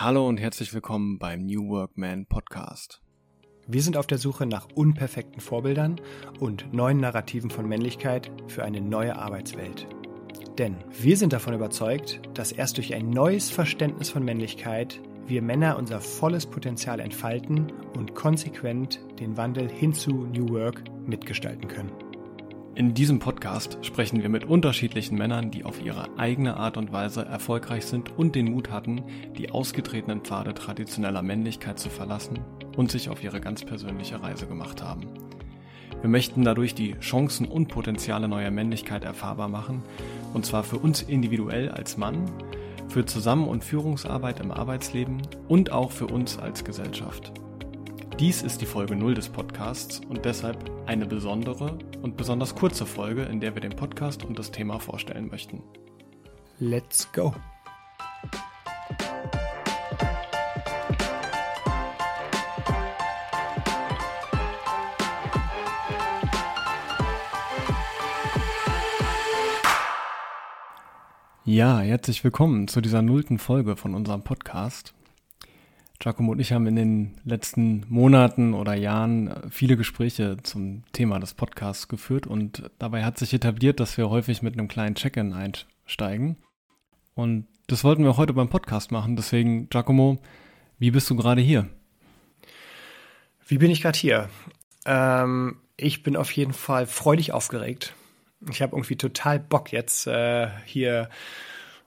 [0.00, 3.02] Hallo und herzlich willkommen beim New Work Man Podcast.
[3.66, 6.00] Wir sind auf der Suche nach unperfekten Vorbildern
[6.38, 9.88] und neuen Narrativen von Männlichkeit für eine neue Arbeitswelt.
[10.56, 15.76] Denn wir sind davon überzeugt, dass erst durch ein neues Verständnis von Männlichkeit wir Männer
[15.76, 21.90] unser volles Potenzial entfalten und konsequent den Wandel hin zu New Work mitgestalten können.
[22.78, 27.24] In diesem Podcast sprechen wir mit unterschiedlichen Männern, die auf ihre eigene Art und Weise
[27.24, 29.02] erfolgreich sind und den Mut hatten,
[29.36, 32.38] die ausgetretenen Pfade traditioneller Männlichkeit zu verlassen
[32.76, 35.08] und sich auf ihre ganz persönliche Reise gemacht haben.
[36.02, 39.82] Wir möchten dadurch die Chancen und Potenziale neuer Männlichkeit erfahrbar machen,
[40.32, 42.30] und zwar für uns individuell als Mann,
[42.86, 47.32] für Zusammen- und Führungsarbeit im Arbeitsleben und auch für uns als Gesellschaft.
[48.18, 53.22] Dies ist die Folge 0 des Podcasts und deshalb eine besondere und besonders kurze Folge,
[53.22, 55.62] in der wir den Podcast und das Thema vorstellen möchten.
[56.58, 57.32] Let's go!
[71.44, 74.92] Ja, herzlich willkommen zu dieser nullten Folge von unserem Podcast.
[76.08, 81.20] Giacomo und ich haben in den letzten Monaten oder Jahren äh, viele Gespräche zum Thema
[81.20, 85.34] des Podcasts geführt und dabei hat sich etabliert, dass wir häufig mit einem kleinen Check-in
[85.34, 86.38] einsteigen.
[87.14, 89.16] Und das wollten wir heute beim Podcast machen.
[89.16, 90.18] Deswegen, Giacomo,
[90.78, 91.68] wie bist du gerade hier?
[93.46, 94.30] Wie bin ich gerade hier?
[94.86, 97.92] Ähm, ich bin auf jeden Fall freudig aufgeregt.
[98.48, 101.10] Ich habe irgendwie total Bock jetzt äh, hier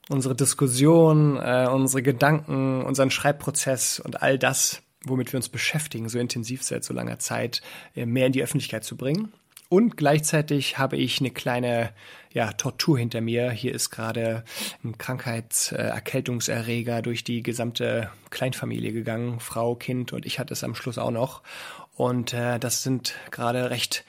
[0.09, 6.19] unsere Diskussion, äh, unsere Gedanken, unseren Schreibprozess und all das, womit wir uns beschäftigen, so
[6.19, 7.61] intensiv seit so langer Zeit,
[7.95, 9.31] äh, mehr in die Öffentlichkeit zu bringen.
[9.69, 11.91] Und gleichzeitig habe ich eine kleine
[12.33, 13.51] ja, Tortur hinter mir.
[13.51, 14.43] Hier ist gerade
[14.83, 19.39] ein Krankheitserkältungserreger durch die gesamte Kleinfamilie gegangen.
[19.39, 21.41] Frau, Kind und ich hatte es am Schluss auch noch.
[21.95, 24.03] Und äh, das sind gerade recht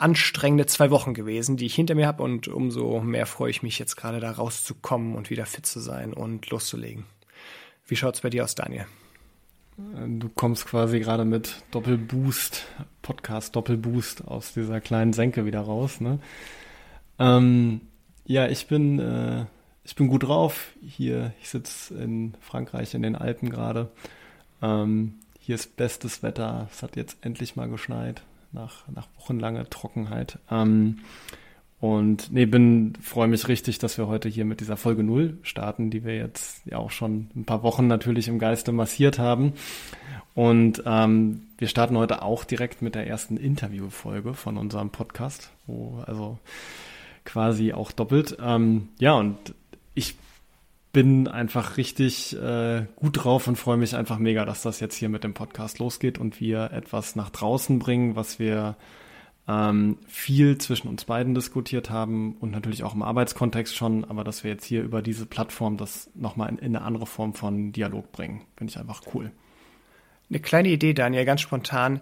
[0.00, 3.78] anstrengende zwei Wochen gewesen, die ich hinter mir habe und umso mehr freue ich mich
[3.78, 7.04] jetzt gerade da rauszukommen und wieder fit zu sein und loszulegen.
[7.86, 8.86] Wie schaut's bei dir aus, Daniel?
[9.76, 12.66] Du kommst quasi gerade mit Doppelboost,
[13.02, 16.18] Podcast Doppelboost aus dieser kleinen Senke wieder raus, ne?
[17.18, 17.80] Ähm,
[18.26, 19.46] ja, ich bin, äh,
[19.84, 20.72] ich bin gut drauf.
[20.82, 23.90] Hier, ich sitze in Frankreich in den Alpen gerade.
[24.62, 26.68] Ähm, hier ist bestes Wetter.
[26.70, 28.22] Es hat jetzt endlich mal geschneit
[28.52, 30.38] nach, nach wochenlanger Trockenheit.
[30.50, 31.00] Ähm,
[31.80, 35.90] und nee, bin, freue mich richtig, dass wir heute hier mit dieser Folge 0 starten,
[35.90, 39.54] die wir jetzt ja auch schon ein paar Wochen natürlich im Geiste massiert haben.
[40.34, 46.02] Und ähm, wir starten heute auch direkt mit der ersten Interviewfolge von unserem Podcast, wo
[46.06, 46.38] also
[47.24, 48.36] quasi auch doppelt.
[48.42, 49.38] Ähm, ja, und
[49.94, 50.16] ich
[50.92, 55.08] bin einfach richtig äh, gut drauf und freue mich einfach mega, dass das jetzt hier
[55.08, 58.76] mit dem Podcast losgeht und wir etwas nach draußen bringen, was wir
[59.46, 64.42] ähm, viel zwischen uns beiden diskutiert haben und natürlich auch im Arbeitskontext schon, aber dass
[64.42, 68.10] wir jetzt hier über diese Plattform das nochmal in, in eine andere Form von Dialog
[68.12, 69.30] bringen, finde ich einfach cool.
[70.28, 72.00] Eine kleine Idee, Daniel, ganz spontan.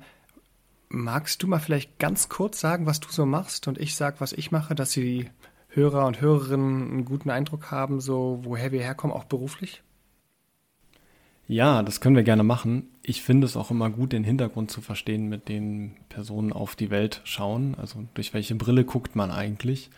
[0.91, 4.33] Magst du mal vielleicht ganz kurz sagen, was du so machst und ich sag, was
[4.33, 5.31] ich mache, dass sie
[5.69, 9.83] Hörer und Hörerinnen einen guten Eindruck haben, so woher wir herkommen, auch beruflich?
[11.47, 12.89] Ja, das können wir gerne machen.
[13.03, 16.91] Ich finde es auch immer gut, den Hintergrund zu verstehen, mit den Personen auf die
[16.91, 17.75] Welt schauen.
[17.79, 19.89] Also durch welche Brille guckt man eigentlich?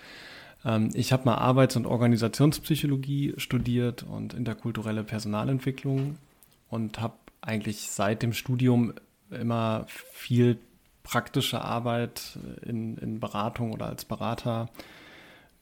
[0.64, 6.18] Ähm, ich habe mal Arbeits- und Organisationspsychologie studiert und interkulturelle Personalentwicklung
[6.68, 8.94] und habe eigentlich seit dem Studium
[9.30, 10.58] immer viel
[11.02, 14.68] praktische Arbeit in, in Beratung oder als Berater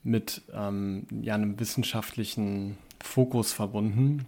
[0.02, 4.26] mit ähm, ja, einem wissenschaftlichen Fokus verbunden.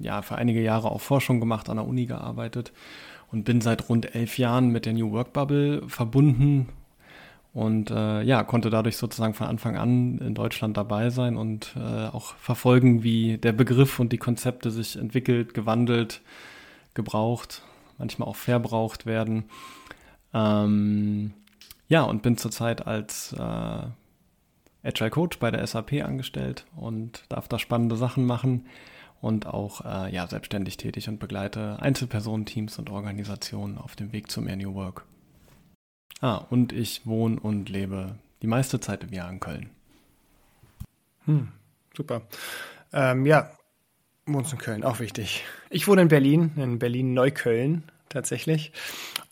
[0.00, 2.72] Ja, für einige Jahre auch Forschung gemacht, an der Uni gearbeitet
[3.32, 6.68] und bin seit rund elf Jahren mit der New Work Bubble verbunden
[7.56, 12.08] und äh, ja, konnte dadurch sozusagen von Anfang an in Deutschland dabei sein und äh,
[12.08, 16.20] auch verfolgen, wie der Begriff und die Konzepte sich entwickelt, gewandelt,
[16.92, 17.62] gebraucht,
[17.96, 19.44] manchmal auch verbraucht werden.
[20.34, 21.32] Ähm,
[21.88, 23.86] ja, und bin zurzeit als äh,
[24.86, 28.66] Agile Coach bei der SAP angestellt und darf da spannende Sachen machen
[29.20, 34.30] und auch äh, ja, selbstständig tätig und begleite Einzelpersonen, Teams und Organisationen auf dem Weg
[34.30, 35.04] zu mehr New Work.
[36.20, 39.70] Ah, und ich wohne und lebe die meiste Zeit im Jahr in Köln.
[41.24, 41.48] Hm,
[41.94, 42.22] super.
[42.92, 43.50] Ähm, ja,
[44.26, 45.44] wohnst in Köln, auch wichtig.
[45.70, 48.72] Ich wohne in Berlin, in Berlin-Neukölln tatsächlich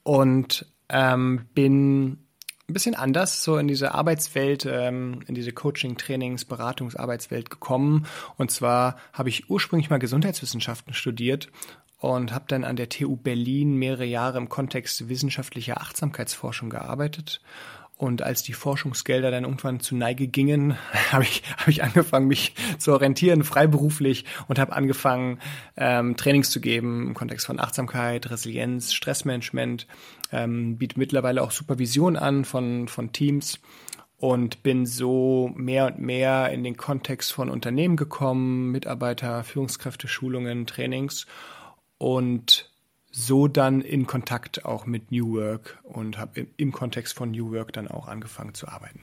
[0.03, 2.24] und ähm, bin
[2.69, 8.07] ein bisschen anders so in diese Arbeitswelt, ähm, in diese Coaching, Trainings, Beratungsarbeitswelt gekommen.
[8.37, 11.51] Und zwar habe ich ursprünglich mal Gesundheitswissenschaften studiert
[11.99, 17.41] und habe dann an der TU Berlin mehrere Jahre im Kontext wissenschaftlicher Achtsamkeitsforschung gearbeitet
[18.05, 20.77] und als die Forschungsgelder dann irgendwann zu Neige gingen,
[21.13, 25.39] habe ich, hab ich angefangen, mich zu orientieren, freiberuflich und habe angefangen,
[25.77, 29.87] ähm, Trainings zu geben im Kontext von Achtsamkeit, Resilienz, Stressmanagement,
[30.33, 33.61] ähm, biete mittlerweile auch Supervision an von, von Teams
[34.19, 40.67] und bin so mehr und mehr in den Kontext von Unternehmen gekommen, Mitarbeiter, Führungskräfte, Schulungen,
[40.67, 41.27] Trainings.
[41.99, 42.71] Und
[43.17, 47.73] so dann in Kontakt auch mit New Work und habe im Kontext von New Work
[47.73, 49.03] dann auch angefangen zu arbeiten.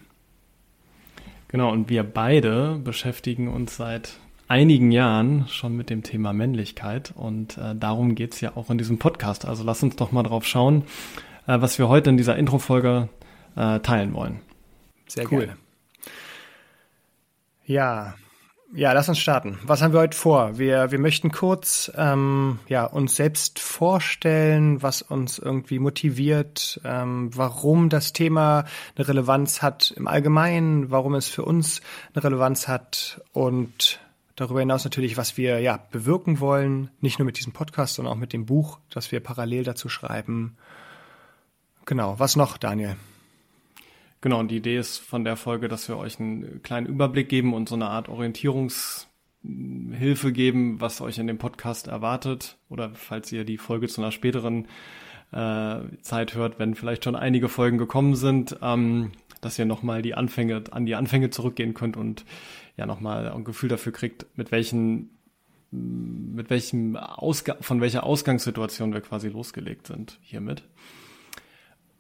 [1.48, 4.20] Genau, und wir beide beschäftigen uns seit
[4.50, 8.78] einigen Jahren schon mit dem Thema Männlichkeit und äh, darum geht es ja auch in
[8.78, 9.46] diesem Podcast.
[9.46, 10.84] Also lass uns doch mal drauf schauen,
[11.48, 13.08] äh, was wir heute in dieser Intro-Folge
[13.56, 14.42] äh, teilen wollen.
[15.08, 15.46] Sehr cool.
[15.46, 15.58] Gerne.
[17.66, 18.16] Ja,
[18.74, 19.60] ja, lass uns starten.
[19.64, 20.58] Was haben wir heute vor?
[20.58, 27.90] Wir, wir möchten kurz ähm, ja, uns selbst vorstellen, was uns irgendwie motiviert, ähm, warum
[27.90, 28.66] das Thema
[28.96, 31.82] eine Relevanz hat im Allgemeinen, warum es für uns
[32.14, 34.00] eine Relevanz hat und
[34.36, 38.20] darüber hinaus natürlich, was wir ja bewirken wollen, nicht nur mit diesem Podcast, sondern auch
[38.20, 40.56] mit dem Buch, das wir parallel dazu schreiben.
[41.86, 42.96] Genau, was noch, Daniel?
[44.22, 47.56] Genau, und die Idee ist von der Folge, dass wir euch einen kleinen Überblick geben
[47.56, 52.60] und so eine Art Orientierungshilfe geben, was euch in dem Podcast erwartet.
[52.70, 54.68] Oder falls ihr die Folge zu einer späteren
[55.32, 60.14] äh, Zeit hört, wenn vielleicht schon einige Folgen gekommen sind, ähm, dass ihr nochmal die
[60.14, 62.24] Anfänge, an die Anfänge zurückgehen könnt und
[62.78, 65.10] ja nochmal ein Gefühl dafür kriegt, mit welchen
[65.74, 70.64] mit welchem Ausgang, von welcher Ausgangssituation wir quasi losgelegt sind hiermit.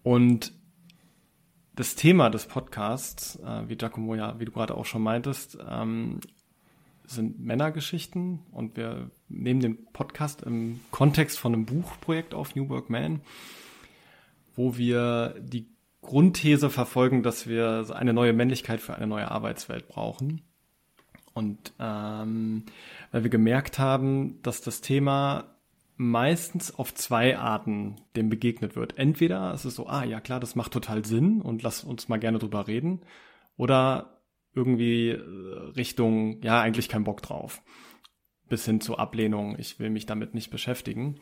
[0.04, 0.52] Und
[1.82, 6.20] das Thema des Podcasts, äh, wie Giacomo ja, wie du gerade auch schon meintest, ähm,
[7.08, 12.92] sind Männergeschichten und wir nehmen den Podcast im Kontext von einem Buchprojekt auf New Work
[12.92, 13.22] Man,
[14.56, 15.70] wo wir die
[16.02, 20.44] Grundthese verfolgen, dass wir eine neue Männlichkeit für eine neue Arbeitswelt brauchen.
[21.34, 22.66] Und ähm,
[23.12, 25.56] weil wir gemerkt haben, dass das Thema
[25.98, 28.98] meistens auf zwei Arten dem begegnet wird.
[28.98, 32.18] Entweder es ist so, ah ja klar, das macht total Sinn und lass uns mal
[32.18, 33.02] gerne drüber reden.
[33.58, 34.22] Oder
[34.54, 35.20] irgendwie äh,
[35.76, 37.62] Richtung, ja, eigentlich kein Bock drauf.
[38.50, 41.20] Bis hin zur Ablehnung, ich will mich damit nicht beschäftigen.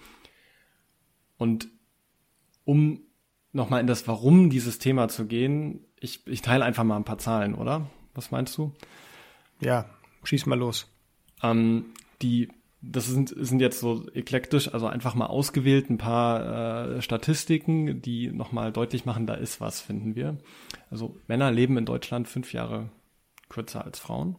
[1.38, 1.70] Und
[2.66, 3.02] um
[3.52, 7.18] nochmal in das Warum dieses Thema zu gehen, ich, ich teile einfach mal ein paar
[7.18, 7.90] Zahlen, oder?
[8.14, 8.74] Was meinst du?
[9.60, 9.90] Ja,
[10.24, 10.92] schieß mal los.
[11.44, 11.86] Ähm,
[12.22, 12.50] die
[12.82, 18.32] das sind, sind jetzt so eklektisch, also einfach mal ausgewählt ein paar äh, Statistiken, die
[18.32, 20.38] nochmal deutlich machen, da ist was, finden wir.
[20.90, 22.90] Also Männer leben in Deutschland fünf Jahre
[23.50, 24.38] kürzer als Frauen.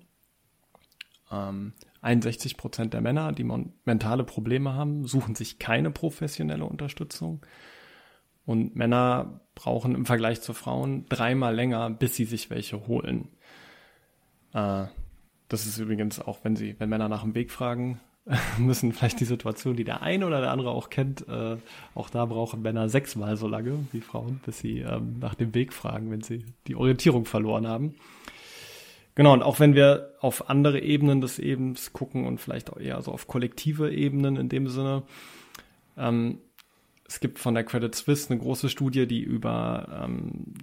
[1.31, 3.47] Ähm, 61 Prozent der Männer, die
[3.85, 7.45] mentale Probleme haben, suchen sich keine professionelle Unterstützung.
[8.47, 13.29] Und Männer brauchen im Vergleich zu Frauen dreimal länger, bis sie sich welche holen.
[14.55, 14.87] Äh,
[15.49, 18.01] das ist übrigens auch, wenn sie, wenn Männer nach dem Weg fragen,
[18.59, 21.57] müssen vielleicht die Situation, die der eine oder der andere auch kennt, äh,
[21.95, 25.73] auch da brauchen Männer sechsmal so lange wie Frauen, bis sie ähm, nach dem Weg
[25.73, 27.95] fragen, wenn sie die Orientierung verloren haben.
[29.15, 33.03] Genau, und auch wenn wir auf andere Ebenen des Ebens gucken und vielleicht auch eher
[33.03, 35.03] so auf kollektive Ebenen in dem Sinne,
[35.97, 36.39] ähm,
[37.07, 40.55] es gibt von der Credit Suisse eine große Studie, die über ähm,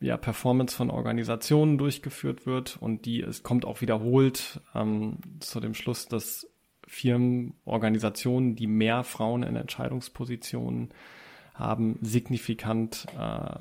[0.00, 5.74] ja, Performance von Organisationen durchgeführt wird und die es kommt auch wiederholt ähm, zu dem
[5.74, 6.51] Schluss, dass
[6.92, 10.90] Firmen, Organisationen, die mehr Frauen in Entscheidungspositionen
[11.54, 13.60] haben, signifikant äh,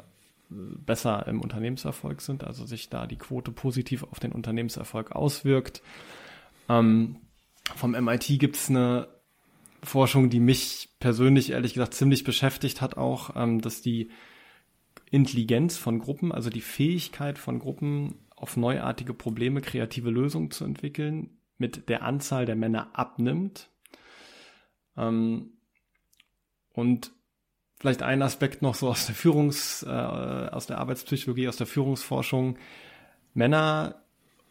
[0.49, 5.81] besser im Unternehmenserfolg sind, also sich da die Quote positiv auf den Unternehmenserfolg auswirkt.
[6.67, 7.21] Ähm,
[7.73, 9.07] vom MIT gibt es eine
[9.81, 14.11] Forschung, die mich persönlich ehrlich gesagt ziemlich beschäftigt hat, auch, ähm, dass die
[15.09, 21.29] Intelligenz von Gruppen, also die Fähigkeit von Gruppen auf neuartige Probleme kreative Lösungen zu entwickeln,
[21.61, 23.69] mit der Anzahl der Männer abnimmt.
[24.97, 25.53] Ähm,
[26.73, 27.11] und
[27.79, 32.57] vielleicht ein Aspekt noch so aus der Führungs, äh, aus der Arbeitspsychologie, aus der Führungsforschung.
[33.33, 34.01] Männer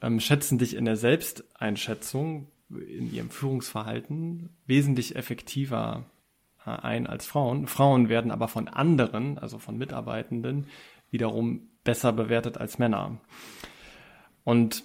[0.01, 6.07] ähm, schätzen dich in der Selbsteinschätzung, in ihrem Führungsverhalten wesentlich effektiver
[6.65, 7.67] äh, ein als Frauen.
[7.67, 10.69] Frauen werden aber von anderen, also von Mitarbeitenden,
[11.11, 13.19] wiederum besser bewertet als Männer.
[14.45, 14.85] Und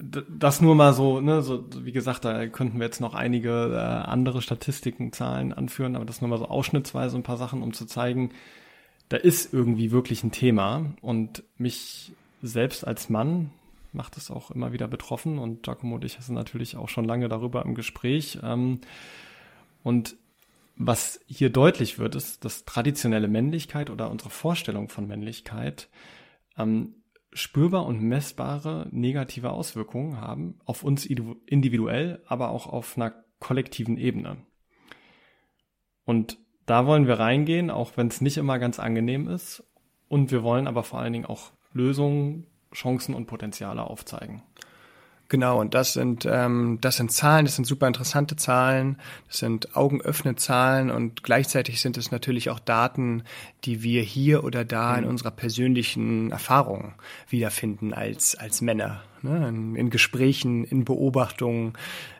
[0.00, 4.08] das nur mal so, ne, so wie gesagt, da könnten wir jetzt noch einige äh,
[4.08, 7.84] andere Statistiken, Zahlen anführen, aber das nur mal so ausschnittsweise ein paar Sachen, um zu
[7.84, 8.30] zeigen,
[9.08, 12.12] da ist irgendwie wirklich ein Thema und mich
[12.42, 13.50] selbst als Mann
[13.92, 17.28] macht es auch immer wieder betroffen und Giacomo und ich sind natürlich auch schon lange
[17.28, 18.38] darüber im Gespräch.
[18.42, 18.80] Ähm,
[19.82, 20.16] und
[20.76, 25.88] was hier deutlich wird, ist, dass traditionelle Männlichkeit oder unsere Vorstellung von Männlichkeit
[26.56, 26.94] ähm,
[27.32, 34.38] spürbar und messbare negative Auswirkungen haben auf uns individuell, aber auch auf einer kollektiven Ebene.
[36.04, 39.62] Und da wollen wir reingehen, auch wenn es nicht immer ganz angenehm ist.
[40.08, 44.42] Und wir wollen aber vor allen Dingen auch Lösungen, Chancen und Potenziale aufzeigen.
[45.30, 49.76] Genau, und das sind, ähm, das sind Zahlen, das sind super interessante Zahlen, das sind
[49.76, 53.24] Augenöffne-Zahlen und gleichzeitig sind es natürlich auch Daten,
[53.64, 55.10] die wir hier oder da in mhm.
[55.10, 56.94] unserer persönlichen Erfahrung
[57.28, 59.02] wiederfinden als, als Männer.
[59.20, 59.46] Ne?
[59.48, 61.74] In, in Gesprächen, in Beobachtungen,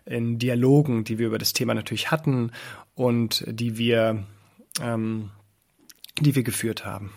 [0.05, 2.53] in Dialogen, die wir über das Thema natürlich hatten
[2.95, 4.23] und die wir,
[4.83, 5.31] ähm,
[6.21, 7.13] die wir geführt haben.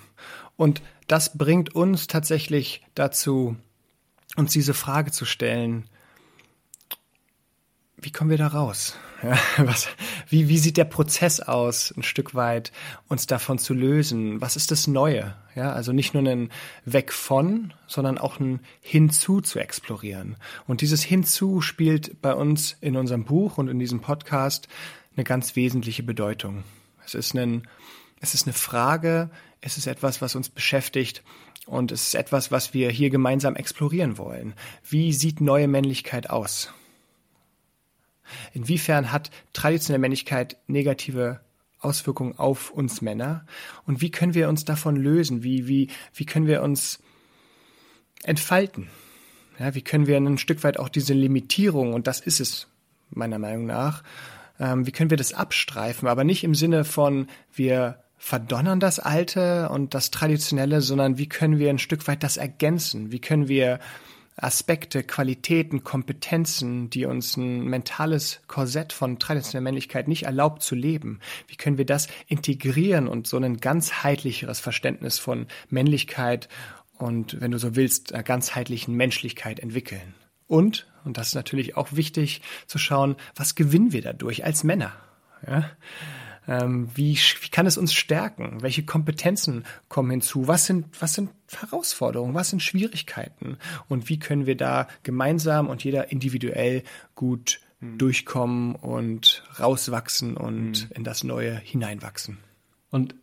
[0.56, 3.58] Und das bringt uns tatsächlich dazu,
[4.36, 5.90] uns diese Frage zu stellen,
[8.02, 8.96] wie kommen wir da raus?
[9.24, 9.88] Ja, was,
[10.30, 12.72] wie, wie sieht der Prozess aus, ein Stück weit
[13.08, 14.42] uns davon zu lösen?
[14.42, 15.36] Was ist das Neue?
[15.54, 16.50] Ja, also nicht nur ein
[16.86, 20.38] Weg von, sondern auch ein Hinzu zu explorieren.
[20.66, 24.68] Und dieses Hinzu spielt bei uns in unserem Buch und in diesem Podcast
[25.16, 26.64] eine ganz wesentliche Bedeutung.
[27.06, 27.68] Es ist ein,
[28.22, 29.30] es ist eine Frage,
[29.62, 31.22] es ist etwas, was uns beschäftigt
[31.66, 34.54] und es ist etwas, was wir hier gemeinsam explorieren wollen.
[34.88, 36.74] Wie sieht neue Männlichkeit aus?
[38.54, 41.42] Inwiefern hat traditionelle Männlichkeit negative
[41.80, 43.46] Auswirkungen auf uns Männer?
[43.86, 45.44] Und wie können wir uns davon lösen?
[45.44, 47.00] Wie, wie, wie können wir uns
[48.24, 48.88] entfalten?
[49.60, 52.68] Ja, wie können wir ein Stück weit auch diese Limitierung, und das ist es
[53.10, 54.04] meiner Meinung nach,
[54.60, 59.70] ähm, wie können wir das abstreifen, aber nicht im Sinne von, wir verdonnern das Alte
[59.70, 63.12] und das Traditionelle, sondern wie können wir ein Stück weit das ergänzen?
[63.12, 63.80] Wie können wir
[64.36, 71.20] Aspekte, Qualitäten, Kompetenzen, die uns ein mentales Korsett von traditioneller Männlichkeit nicht erlaubt zu leben,
[71.48, 76.48] wie können wir das integrieren und so ein ganzheitlicheres Verständnis von Männlichkeit
[77.00, 80.14] und, wenn du so willst, einer ganzheitlichen Menschlichkeit entwickeln?
[80.46, 84.94] Und, und das ist natürlich auch wichtig zu schauen, was gewinnen wir dadurch als Männer?
[85.48, 85.72] Ja?
[86.48, 88.62] Ähm, wie, wie kann es uns stärken?
[88.62, 90.48] Welche Kompetenzen kommen hinzu?
[90.48, 92.34] Was sind, was sind Herausforderungen?
[92.34, 93.58] Was sind Schwierigkeiten?
[93.88, 96.84] Und wie können wir da gemeinsam und jeder individuell
[97.16, 97.98] gut mhm.
[97.98, 100.96] durchkommen und rauswachsen und mhm.
[100.96, 102.40] in das Neue hineinwachsen?
[102.90, 103.16] Und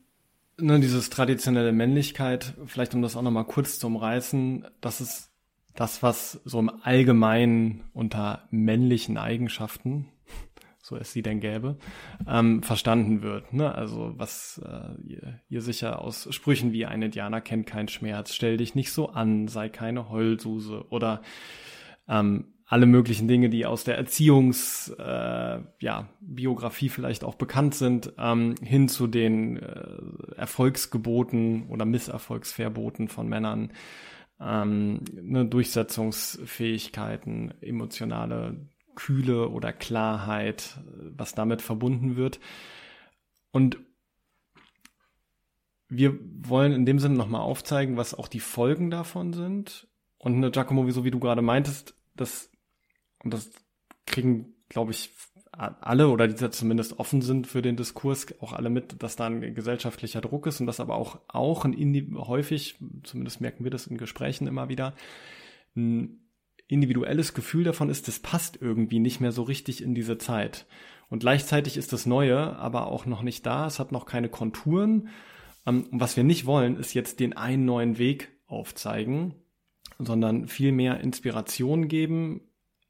[0.57, 5.31] ne, dieses traditionelle Männlichkeit, vielleicht um das auch nochmal kurz zu umreißen, das ist
[5.75, 10.09] das, was so im Allgemeinen unter männlichen Eigenschaften
[10.89, 11.77] so es sie denn gäbe,
[12.27, 13.53] ähm, verstanden wird.
[13.53, 13.75] Ne?
[13.75, 18.57] Also was äh, ihr, ihr sicher aus Sprüchen wie ein Indianer kennt keinen Schmerz, stell
[18.57, 21.23] dich nicht so an, sei keine Heulsuse oder
[22.09, 26.09] ähm, alle möglichen Dinge, die aus der Erziehungs, äh, ja,
[26.91, 29.97] vielleicht auch bekannt sind, ähm, hin zu den äh,
[30.37, 33.73] Erfolgsgeboten oder Misserfolgsverboten von Männern,
[34.39, 40.81] ähm, ne, Durchsetzungsfähigkeiten, emotionale Kühle oder Klarheit,
[41.17, 42.41] was damit verbunden wird.
[43.53, 43.79] Und
[45.89, 49.87] wir wollen in dem Sinne nochmal aufzeigen, was auch die Folgen davon sind.
[50.19, 52.51] Und ne, Giacomo, so wie du gerade meintest, das,
[53.23, 53.51] und das
[54.05, 55.11] kriegen, glaube ich,
[55.53, 59.55] alle oder die zumindest offen sind für den Diskurs, auch alle mit, dass da ein
[59.55, 63.97] gesellschaftlicher Druck ist und dass aber auch, auch ein häufig, zumindest merken wir das in
[63.97, 64.95] Gesprächen immer wieder,
[65.77, 66.28] ein
[66.69, 70.67] individuelles Gefühl davon ist, das passt irgendwie nicht mehr so richtig in diese Zeit.
[71.09, 75.09] Und gleichzeitig ist das Neue aber auch noch nicht da, es hat noch keine Konturen.
[75.67, 79.35] Ähm, und was wir nicht wollen, ist jetzt den einen neuen Weg aufzeigen,
[79.99, 82.43] sondern viel mehr Inspiration geben,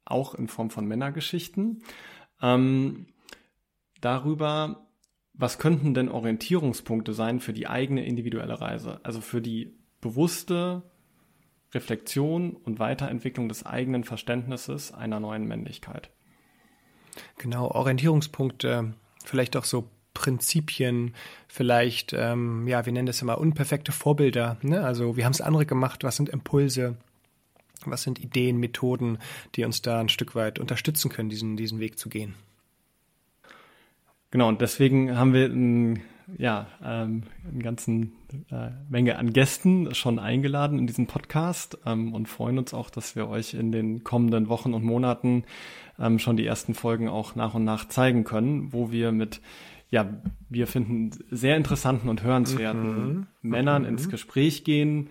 [0.05, 1.83] auch in Form von Männergeschichten,
[2.41, 3.07] ähm,
[4.01, 4.87] darüber,
[5.33, 10.83] was könnten denn Orientierungspunkte sein für die eigene individuelle Reise, also für die bewusste
[11.73, 16.09] Reflexion und Weiterentwicklung des eigenen Verständnisses einer neuen Männlichkeit.
[17.37, 21.13] Genau, Orientierungspunkte, vielleicht auch so Prinzipien,
[21.47, 24.57] vielleicht, ähm, ja, wir nennen das immer unperfekte Vorbilder.
[24.61, 24.83] Ne?
[24.83, 26.03] Also, wie haben es andere gemacht?
[26.03, 26.97] Was sind Impulse?
[27.85, 29.19] Was sind Ideen, Methoden,
[29.55, 32.35] die uns da ein Stück weit unterstützen können, diesen, diesen Weg zu gehen?
[34.31, 36.01] Genau, und deswegen haben wir ein
[36.37, 38.13] ja, ähm, eine ganzen
[38.51, 43.15] äh, Menge an Gästen schon eingeladen in diesen Podcast ähm, und freuen uns auch, dass
[43.15, 45.43] wir euch in den kommenden Wochen und Monaten
[45.99, 49.41] ähm, schon die ersten Folgen auch nach und nach zeigen können, wo wir mit
[49.91, 50.07] ja,
[50.49, 53.27] wir finden sehr interessanten und hörenswerten mhm.
[53.41, 53.89] Männern mhm.
[53.89, 55.09] ins Gespräch gehen,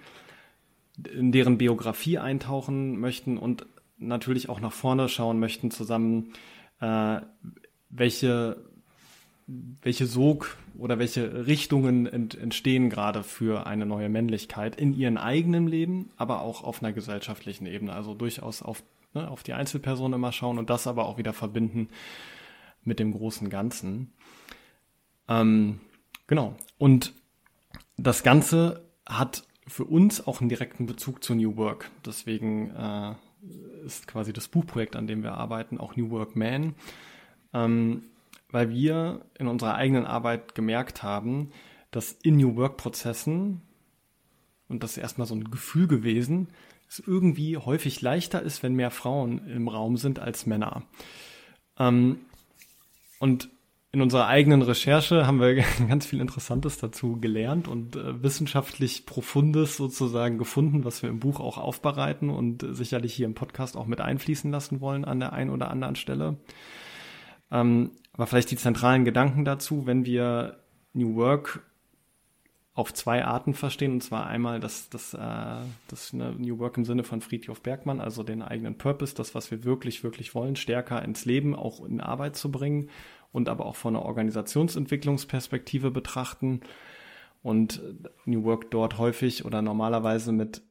[1.13, 3.67] in deren Biografie eintauchen möchten und
[3.99, 6.33] natürlich auch nach vorne schauen möchten zusammen,
[6.81, 7.21] äh,
[7.91, 8.65] welche,
[9.49, 15.67] welche Sog oder welche Richtungen ent, entstehen gerade für eine neue Männlichkeit in ihrem eigenen
[15.67, 17.95] Leben, aber auch auf einer gesellschaftlichen Ebene.
[17.95, 18.83] Also durchaus auf,
[19.15, 21.89] ne, auf die Einzelperson immer schauen und das aber auch wieder verbinden
[22.85, 24.13] mit dem großen Ganzen.
[25.29, 25.81] Ähm,
[26.27, 26.55] genau.
[26.77, 27.15] Und
[27.97, 31.91] das Ganze hat für uns auch einen direkten Bezug zu New Work.
[32.05, 33.15] Deswegen äh,
[33.87, 36.75] ist quasi das Buchprojekt, an dem wir arbeiten, auch New Work Man.
[37.55, 38.05] Ähm,
[38.51, 41.51] weil wir in unserer eigenen Arbeit gemerkt haben,
[41.91, 43.63] dass in New Work-Prozessen,
[44.69, 46.49] und das ist erstmal so ein Gefühl gewesen,
[46.89, 50.83] es irgendwie häufig leichter ist, wenn mehr Frauen im Raum sind als Männer.
[51.79, 52.21] Ähm,
[53.19, 53.51] und
[53.91, 55.55] in unserer eigenen Recherche haben wir
[55.89, 61.41] ganz viel Interessantes dazu gelernt und äh, wissenschaftlich Profundes sozusagen gefunden, was wir im Buch
[61.41, 65.33] auch aufbereiten und äh, sicherlich hier im Podcast auch mit einfließen lassen wollen an der
[65.33, 66.37] einen oder anderen Stelle.
[67.51, 70.59] Ähm, aber vielleicht die zentralen Gedanken dazu, wenn wir
[70.93, 71.63] New Work
[72.75, 76.85] auf zwei Arten verstehen, und zwar einmal das, das, äh, das ne, New Work im
[76.85, 81.03] Sinne von Friedhof Bergmann, also den eigenen Purpose, das, was wir wirklich, wirklich wollen, stärker
[81.03, 82.89] ins Leben, auch in Arbeit zu bringen
[83.33, 86.61] und aber auch von einer Organisationsentwicklungsperspektive betrachten.
[87.43, 87.83] Und
[88.27, 90.63] New Work dort häufig oder normalerweise mit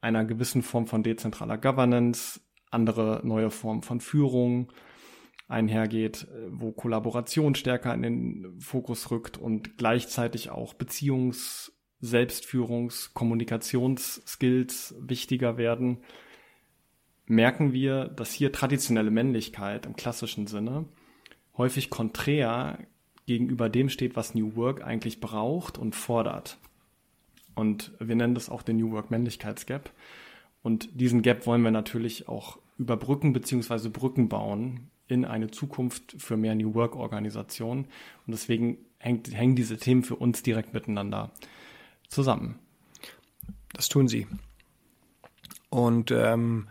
[0.00, 4.70] einer gewissen Form von dezentraler Governance, andere neue Formen von Führung
[5.48, 15.56] einhergeht, wo Kollaboration stärker in den Fokus rückt und gleichzeitig auch Beziehungs-, Selbstführungs-, Kommunikationsskills wichtiger
[15.56, 15.98] werden,
[17.26, 20.84] merken wir, dass hier traditionelle Männlichkeit im klassischen Sinne
[21.56, 22.78] häufig konträr
[23.26, 26.58] gegenüber dem steht, was New Work eigentlich braucht und fordert.
[27.54, 29.90] Und wir nennen das auch den New Work Männlichkeitsgap.
[30.62, 33.88] Und diesen Gap wollen wir natürlich auch überbrücken bzw.
[33.88, 37.84] Brücken bauen in eine Zukunft für mehr New Work Organisationen.
[38.26, 41.30] Und deswegen hängt, hängen diese Themen für uns direkt miteinander
[42.08, 42.58] zusammen.
[43.72, 44.26] Das tun sie.
[45.70, 46.68] Und ähm,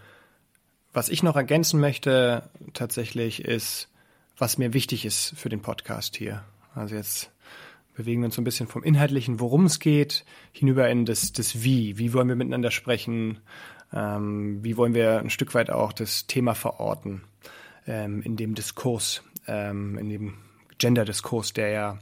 [0.94, 3.90] was ich noch ergänzen möchte tatsächlich ist,
[4.38, 6.44] was mir wichtig ist für den Podcast hier.
[6.74, 7.32] Also jetzt
[7.96, 11.64] bewegen wir uns so ein bisschen vom Inhaltlichen, worum es geht, hinüber in das, das
[11.64, 11.98] Wie.
[11.98, 13.40] Wie wollen wir miteinander sprechen?
[13.92, 17.24] Ähm, wie wollen wir ein Stück weit auch das Thema verorten
[17.88, 20.34] ähm, in dem Diskurs, ähm, in dem
[20.78, 22.00] Gender-Diskurs, der ja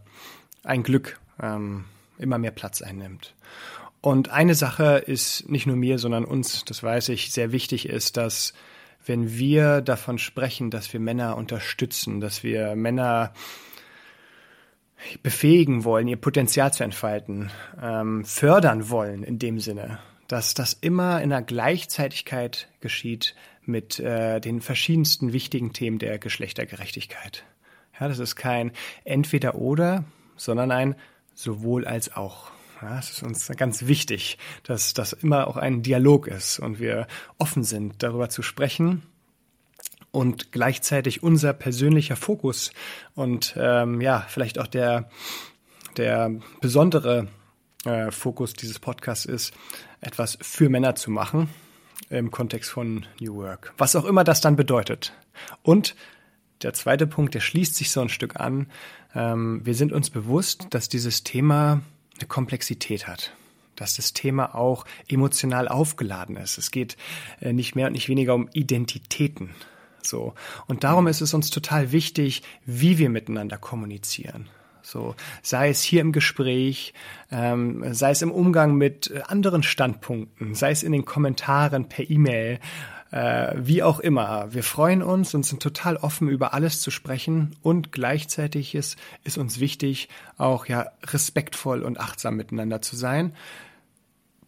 [0.64, 1.86] ein Glück ähm,
[2.18, 3.34] immer mehr Platz einnimmt.
[4.02, 8.18] Und eine Sache ist nicht nur mir, sondern uns, das weiß ich, sehr wichtig ist,
[8.18, 8.54] dass
[9.06, 13.34] wenn wir davon sprechen, dass wir Männer unterstützen, dass wir Männer
[15.22, 21.22] befähigen wollen, ihr Potenzial zu entfalten, ähm, fördern wollen in dem Sinne, dass das immer
[21.22, 27.44] in einer Gleichzeitigkeit geschieht mit äh, den verschiedensten wichtigen Themen der Geschlechtergerechtigkeit.
[28.00, 28.72] Ja, das ist kein
[29.04, 30.04] entweder oder,
[30.36, 30.96] sondern ein
[31.34, 32.52] sowohl als auch.
[32.82, 37.08] Ja, es ist uns ganz wichtig, dass das immer auch ein Dialog ist und wir
[37.38, 39.04] offen sind, darüber zu sprechen
[40.12, 42.72] und gleichzeitig unser persönlicher Fokus
[43.16, 45.10] und ähm, ja, vielleicht auch der,
[45.98, 47.28] der besondere
[47.86, 49.54] äh, Fokus dieses Podcasts ist,
[50.02, 51.50] etwas für Männer zu machen
[52.10, 53.74] im Kontext von New Work.
[53.78, 55.14] Was auch immer das dann bedeutet.
[55.64, 55.96] Und
[56.62, 58.68] der zweite Punkt, der schließt sich so ein Stück an.
[59.14, 61.82] Ähm, wir sind uns bewusst, dass dieses Thema
[62.18, 63.34] eine Komplexität hat
[63.76, 66.58] dass das Thema auch emotional aufgeladen ist.
[66.58, 66.98] Es geht
[67.42, 69.50] äh, nicht mehr und nicht weniger um Identitäten.
[70.02, 70.34] So.
[70.68, 74.48] Und darum ist es uns total wichtig, wie wir miteinander kommunizieren.
[74.86, 76.94] So, sei es hier im Gespräch,
[77.32, 82.08] ähm, sei es im Umgang mit äh, anderen Standpunkten, sei es in den Kommentaren per
[82.08, 82.60] E-Mail
[83.12, 84.54] äh, wie auch immer.
[84.54, 89.38] Wir freuen uns und sind total offen, über alles zu sprechen und gleichzeitig ist, ist
[89.38, 93.34] uns wichtig, auch ja respektvoll und achtsam miteinander zu sein,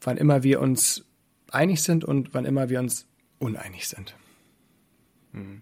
[0.02, 1.06] wann immer wir uns
[1.50, 3.08] einig sind und wann immer wir uns
[3.40, 4.16] uneinig sind.
[5.32, 5.62] Mhm.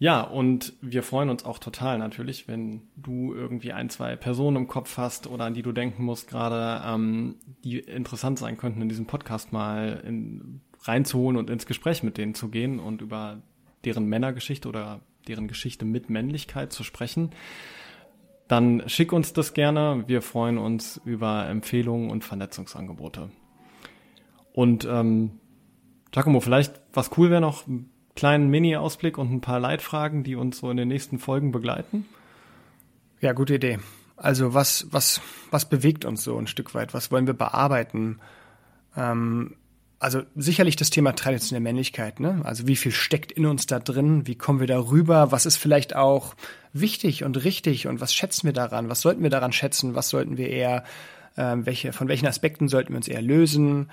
[0.00, 4.68] Ja, und wir freuen uns auch total natürlich, wenn du irgendwie ein, zwei Personen im
[4.68, 8.88] Kopf hast oder an die du denken musst gerade, ähm, die interessant sein könnten, in
[8.88, 13.42] diesem Podcast mal in, reinzuholen und ins Gespräch mit denen zu gehen und über
[13.84, 17.30] deren Männergeschichte oder deren Geschichte mit Männlichkeit zu sprechen,
[18.46, 20.04] dann schick uns das gerne.
[20.06, 23.30] Wir freuen uns über Empfehlungen und Vernetzungsangebote.
[24.52, 25.40] Und ähm,
[26.12, 27.64] Giacomo, vielleicht was cool wäre noch,
[28.18, 32.04] kleinen Mini-Ausblick und ein paar Leitfragen, die uns so in den nächsten Folgen begleiten.
[33.20, 33.78] Ja, gute Idee.
[34.16, 35.20] Also was, was,
[35.52, 36.94] was bewegt uns so ein Stück weit?
[36.94, 38.18] Was wollen wir bearbeiten?
[38.96, 39.54] Ähm,
[40.00, 42.40] also sicherlich das Thema traditionelle Männlichkeit, ne?
[42.42, 44.26] Also wie viel steckt in uns da drin?
[44.26, 45.30] Wie kommen wir da rüber?
[45.30, 46.34] Was ist vielleicht auch
[46.72, 48.88] wichtig und richtig und was schätzen wir daran?
[48.88, 49.94] Was sollten wir daran schätzen?
[49.94, 50.82] Was sollten wir eher,
[51.36, 53.90] ähm, welche, von welchen Aspekten sollten wir uns eher lösen?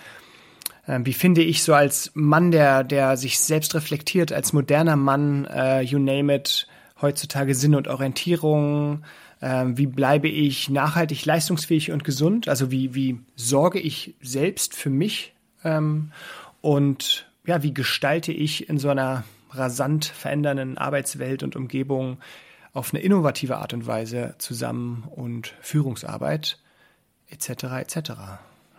[0.87, 5.45] Ähm, wie finde ich so als Mann, der, der sich selbst reflektiert, als moderner Mann,
[5.45, 6.67] äh, you name it,
[7.01, 9.03] heutzutage Sinn und Orientierung?
[9.41, 12.47] Ähm, wie bleibe ich nachhaltig leistungsfähig und gesund?
[12.47, 15.33] Also wie, wie sorge ich selbst für mich?
[15.63, 16.11] Ähm,
[16.61, 22.17] und ja, wie gestalte ich in so einer rasant verändernden Arbeitswelt und Umgebung
[22.73, 26.59] auf eine innovative Art und Weise zusammen und Führungsarbeit
[27.29, 27.63] etc.
[27.79, 28.11] etc.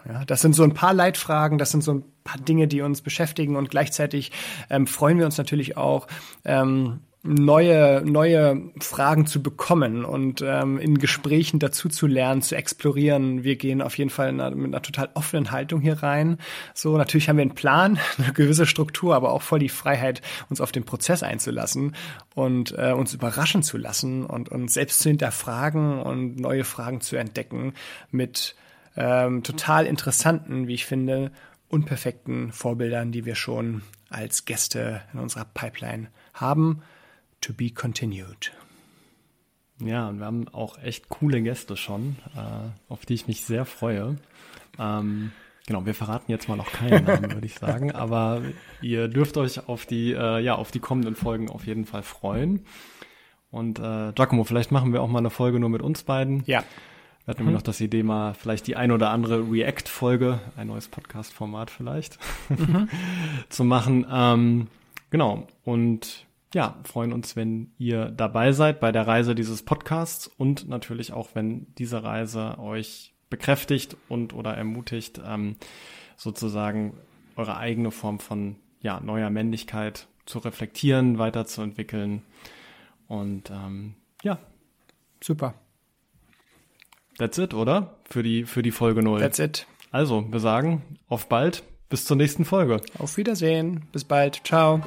[0.08, 3.00] Ja, das sind so ein paar Leitfragen, das sind so ein paar Dinge, die uns
[3.00, 4.30] beschäftigen und gleichzeitig
[4.70, 6.06] ähm, freuen wir uns natürlich auch,
[6.44, 13.42] ähm, neue, neue Fragen zu bekommen und ähm, in Gesprächen dazu zu lernen, zu explorieren.
[13.42, 16.38] Wir gehen auf jeden Fall einer, mit einer total offenen Haltung hier rein.
[16.74, 20.60] So, natürlich haben wir einen Plan, eine gewisse Struktur, aber auch voll die Freiheit, uns
[20.60, 21.94] auf den Prozess einzulassen
[22.34, 27.16] und äh, uns überraschen zu lassen und uns selbst zu hinterfragen und neue Fragen zu
[27.16, 27.74] entdecken
[28.10, 28.54] mit
[28.96, 31.30] ähm, total interessanten, wie ich finde,
[31.68, 36.82] unperfekten Vorbildern, die wir schon als Gäste in unserer Pipeline haben.
[37.42, 38.52] To be continued.
[39.78, 43.66] Ja, und wir haben auch echt coole Gäste schon, äh, auf die ich mich sehr
[43.66, 44.16] freue.
[44.78, 45.32] Ähm,
[45.66, 48.42] genau, wir verraten jetzt mal noch keinen Namen, würde ich sagen, aber
[48.80, 52.64] ihr dürft euch auf die, äh, ja, auf die kommenden Folgen auf jeden Fall freuen.
[53.50, 56.42] Und äh, Giacomo, vielleicht machen wir auch mal eine Folge nur mit uns beiden.
[56.46, 56.64] Ja.
[57.26, 57.54] Wir hatten mhm.
[57.54, 62.88] noch das Idee, mal vielleicht die ein oder andere React-Folge, ein neues Podcast-Format vielleicht, mhm.
[63.48, 64.06] zu machen.
[64.08, 64.68] Ähm,
[65.10, 65.48] genau.
[65.64, 71.12] Und ja, freuen uns, wenn ihr dabei seid bei der Reise dieses Podcasts und natürlich
[71.12, 75.56] auch, wenn diese Reise euch bekräftigt und oder ermutigt, ähm,
[76.16, 76.94] sozusagen
[77.34, 82.22] eure eigene Form von ja, neuer Männlichkeit zu reflektieren, weiterzuentwickeln.
[83.08, 84.38] Und ähm, ja.
[85.20, 85.54] Super.
[87.18, 87.96] That's it, oder?
[88.08, 89.20] Für die, für die Folge 0.
[89.20, 89.66] That's it.
[89.90, 91.62] Also, wir sagen auf bald.
[91.88, 92.80] Bis zur nächsten Folge.
[92.98, 93.86] Auf Wiedersehen.
[93.92, 94.40] Bis bald.
[94.44, 94.82] Ciao.